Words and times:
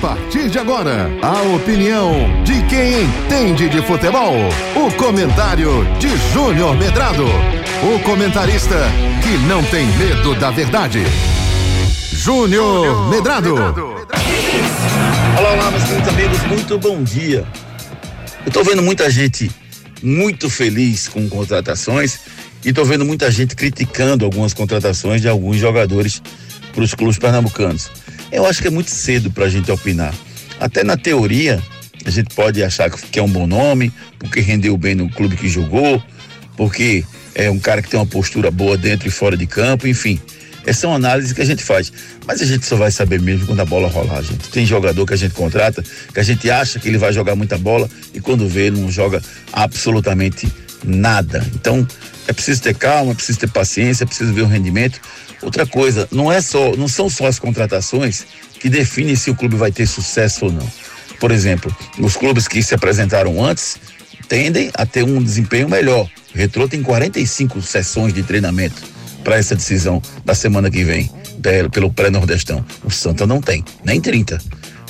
partir 0.00 0.50
de 0.50 0.58
agora, 0.58 1.10
a 1.22 1.42
opinião 1.54 2.12
de 2.44 2.62
quem 2.66 3.02
entende 3.02 3.68
de 3.68 3.80
futebol. 3.82 4.34
O 4.74 4.92
comentário 4.94 5.70
de 5.98 6.08
Júnior 6.32 6.76
Medrado. 6.76 7.24
O 7.24 7.98
comentarista 8.00 8.76
que 9.22 9.38
não 9.46 9.62
tem 9.64 9.86
medo 9.96 10.34
da 10.34 10.50
verdade. 10.50 11.02
Júnior 12.12 13.08
Medrado. 13.08 13.54
Olá, 15.38 15.52
olá, 15.52 15.70
meus 15.70 15.84
queridos 15.84 16.08
amigos, 16.08 16.42
muito 16.42 16.78
bom 16.78 17.02
dia. 17.02 17.46
Eu 18.44 18.52
tô 18.52 18.62
vendo 18.62 18.82
muita 18.82 19.10
gente 19.10 19.50
muito 20.02 20.50
feliz 20.50 21.08
com 21.08 21.28
contratações 21.28 22.20
e 22.64 22.72
tô 22.72 22.84
vendo 22.84 23.04
muita 23.04 23.30
gente 23.30 23.56
criticando 23.56 24.24
algumas 24.24 24.52
contratações 24.52 25.22
de 25.22 25.28
alguns 25.28 25.56
jogadores 25.56 26.22
para 26.72 26.84
os 26.84 26.94
clubes 26.94 27.18
pernambucanos. 27.18 27.90
Eu 28.30 28.46
acho 28.46 28.60
que 28.60 28.68
é 28.68 28.70
muito 28.70 28.90
cedo 28.90 29.30
para 29.30 29.44
a 29.44 29.48
gente 29.48 29.70
opinar. 29.70 30.14
Até 30.58 30.82
na 30.82 30.96
teoria, 30.96 31.62
a 32.04 32.10
gente 32.10 32.34
pode 32.34 32.62
achar 32.62 32.90
que 32.90 33.18
é 33.18 33.22
um 33.22 33.28
bom 33.28 33.46
nome, 33.46 33.92
porque 34.18 34.40
rendeu 34.40 34.76
bem 34.76 34.94
no 34.94 35.08
clube 35.10 35.36
que 35.36 35.48
jogou, 35.48 36.02
porque 36.56 37.04
é 37.34 37.50
um 37.50 37.58
cara 37.58 37.82
que 37.82 37.88
tem 37.88 37.98
uma 37.98 38.06
postura 38.06 38.50
boa 38.50 38.76
dentro 38.76 39.08
e 39.08 39.10
fora 39.10 39.36
de 39.36 39.46
campo, 39.46 39.86
enfim. 39.86 40.20
Essa 40.66 40.86
é 40.86 40.88
uma 40.88 40.96
análise 40.96 41.32
que 41.32 41.40
a 41.40 41.44
gente 41.44 41.62
faz. 41.62 41.92
Mas 42.26 42.42
a 42.42 42.44
gente 42.44 42.66
só 42.66 42.76
vai 42.76 42.90
saber 42.90 43.20
mesmo 43.20 43.46
quando 43.46 43.60
a 43.60 43.64
bola 43.64 43.88
rolar, 43.88 44.20
gente. 44.22 44.48
Tem 44.50 44.66
jogador 44.66 45.06
que 45.06 45.14
a 45.14 45.16
gente 45.16 45.32
contrata, 45.32 45.82
que 46.12 46.20
a 46.20 46.22
gente 46.24 46.50
acha 46.50 46.80
que 46.80 46.88
ele 46.88 46.98
vai 46.98 47.12
jogar 47.12 47.36
muita 47.36 47.56
bola 47.56 47.88
e 48.12 48.20
quando 48.20 48.48
vê, 48.48 48.70
não 48.70 48.90
joga 48.90 49.22
absolutamente 49.52 50.52
nada. 50.84 51.46
Então, 51.54 51.86
é 52.26 52.32
preciso 52.32 52.60
ter 52.62 52.74
calma, 52.74 53.12
é 53.12 53.14
preciso 53.14 53.38
ter 53.38 53.50
paciência, 53.50 54.02
é 54.02 54.06
preciso 54.06 54.32
ver 54.32 54.42
o 54.42 54.46
rendimento. 54.46 55.00
Outra 55.40 55.64
coisa, 55.64 56.08
não 56.10 56.32
é 56.32 56.40
só, 56.40 56.74
não 56.76 56.88
são 56.88 57.08
só 57.08 57.26
as 57.26 57.38
contratações 57.38 58.26
que 58.58 58.68
definem 58.68 59.14
se 59.14 59.30
o 59.30 59.34
clube 59.34 59.54
vai 59.54 59.70
ter 59.70 59.86
sucesso 59.86 60.46
ou 60.46 60.52
não. 60.52 60.68
Por 61.20 61.30
exemplo, 61.30 61.74
os 61.98 62.16
clubes 62.16 62.48
que 62.48 62.62
se 62.62 62.74
apresentaram 62.74 63.42
antes 63.42 63.78
tendem 64.28 64.70
a 64.74 64.84
ter 64.84 65.02
um 65.02 65.22
desempenho 65.22 65.68
melhor. 65.68 66.08
O 66.34 66.38
Retrô 66.38 66.68
tem 66.68 66.82
45 66.82 67.62
sessões 67.62 68.12
de 68.12 68.22
treinamento 68.22 68.82
para 69.24 69.36
essa 69.36 69.54
decisão 69.56 70.00
da 70.24 70.34
semana 70.34 70.70
que 70.70 70.84
vem, 70.84 71.10
pelo 71.72 71.92
pré-nordestão. 71.92 72.64
O 72.84 72.90
Santa 72.90 73.26
não 73.26 73.40
tem, 73.40 73.64
nem 73.84 74.00
30. 74.00 74.38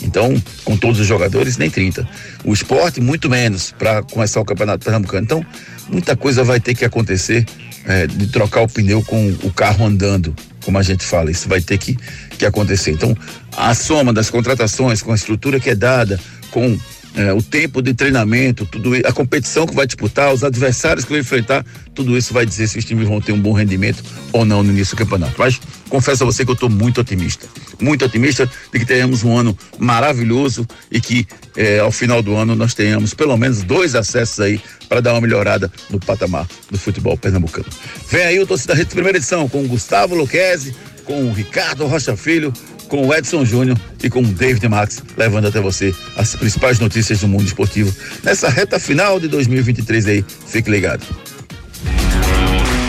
Então, 0.03 0.41
com 0.65 0.77
todos 0.77 1.01
os 1.01 1.07
jogadores, 1.07 1.57
nem 1.57 1.71
30. 1.71 2.07
O 2.45 2.53
esporte, 2.53 3.01
muito 3.01 3.31
menos, 3.31 3.73
para 3.79 4.03
começar 4.03 4.41
o 4.41 4.45
campeonato 4.45 4.85
pernambucano. 4.85 5.25
Então, 5.25 5.47
muita 5.89 6.17
coisa 6.17 6.45
vai 6.45 6.61
ter 6.61 6.75
que 6.75 6.85
acontecer 6.85 7.47
é, 7.87 8.07
de 8.07 8.27
trocar 8.27 8.61
o 8.61 8.69
pneu 8.69 9.03
com 9.03 9.29
o 9.43 9.53
carro 9.53 9.87
andando, 9.87 10.35
como 10.65 10.77
a 10.77 10.83
gente 10.83 11.05
fala. 11.05 11.31
Isso 11.31 11.49
vai 11.49 11.61
ter 11.61 11.79
que, 11.79 11.97
que 12.39 12.45
acontecer. 12.45 12.91
Então, 12.91 13.17
a 13.57 13.75
soma 13.75 14.13
das 14.13 14.29
contratações, 14.29 15.01
com 15.01 15.13
a 15.13 15.15
estrutura 15.15 15.59
que 15.59 15.71
é 15.71 15.75
dada, 15.75 16.21
com 16.51 16.79
é, 17.17 17.33
o 17.33 17.43
tempo 17.43 17.81
de 17.81 17.95
treinamento, 17.95 18.67
tudo 18.67 18.95
a 18.95 19.13
competição 19.13 19.67
que 19.67 19.75
vai 19.75 19.87
disputar, 19.87 20.33
os 20.33 20.45
adversários 20.45 21.05
que 21.05 21.11
vai 21.11 21.21
enfrentar, 21.21 21.65
tudo 21.95 22.17
isso 22.17 22.33
vai 22.35 22.45
dizer 22.45 22.69
se 22.69 22.79
os 22.79 22.85
times 22.85 23.09
vão 23.09 23.21
ter 23.21 23.33
um 23.33 23.41
bom 23.41 23.53
rendimento 23.53 24.05
ou 24.33 24.45
não 24.45 24.63
no 24.63 24.71
início 24.71 24.95
do 24.95 24.99
campeonato. 24.99 25.35
Mas 25.39 25.59
confesso 25.89 26.23
a 26.23 26.27
você 26.27 26.45
que 26.45 26.51
eu 26.51 26.55
estou 26.55 26.69
muito 26.69 27.01
otimista, 27.01 27.47
muito 27.81 28.05
otimista 28.05 28.49
de 28.71 28.79
que 28.79 28.85
tenhamos 28.85 29.25
um 29.25 29.37
ano 29.37 29.57
maravilhoso 29.79 30.67
e 30.93 31.01
que 31.01 31.27
é, 31.57 31.79
ao 31.79 31.91
final 31.91 32.23
do 32.23 32.37
ano 32.37 32.55
nós 32.55 32.75
tenhamos 32.75 33.15
pelo 33.15 33.37
menos 33.37 33.63
dois 33.63 33.95
acessos 33.95 34.39
aí 34.41 34.61
para 34.87 35.01
dar 35.01 35.15
uma 35.15 35.23
melhorada 35.23 35.73
no 35.89 35.99
patamar 35.99 36.47
do 36.71 36.79
futebol 36.79 37.17
pernambucano. 37.17 37.67
Vem 38.11 38.25
aí 38.25 38.39
o 38.39 38.47
Torcida 38.47 38.75
Rede 38.75 38.91
primeira 38.91 39.17
edição 39.17 39.49
com 39.49 39.65
o 39.65 39.69
Gustavo 39.69 40.15
Luquezzi, 40.15 40.77
com 41.05 41.25
o 41.25 41.33
Ricardo 41.33 41.87
Rocha 41.87 42.17
Filho, 42.17 42.53
com 42.89 43.07
o 43.07 43.15
Edson 43.15 43.45
Júnior 43.45 43.79
e 44.03 44.09
com 44.09 44.21
o 44.21 44.27
David 44.27 44.69
Max, 44.69 45.03
levando 45.17 45.47
até 45.49 45.61
você 45.61 45.95
as 46.17 46.35
principais 46.37 46.79
notícias 46.79 47.21
do 47.21 47.29
mundo 47.29 47.45
esportivo 47.45 47.95
nessa 48.23 48.49
reta 48.49 48.79
final 48.79 49.21
de 49.21 49.29
2023 49.29 50.07
aí. 50.07 50.25
Fique 50.47 50.71
ligado. 50.71 51.05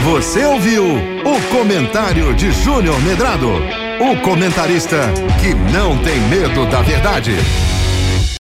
Você 0.03 0.43
ouviu 0.45 0.83
o 0.85 1.41
comentário 1.51 2.33
de 2.35 2.51
Júnior 2.63 3.01
Medrado, 3.01 3.49
o 3.99 4.21
comentarista 4.21 5.11
que 5.41 5.53
não 5.73 5.97
tem 5.97 6.19
medo 6.29 6.65
da 6.69 6.81
verdade. 6.81 7.33